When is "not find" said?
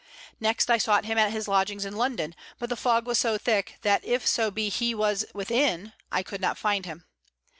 6.41-6.87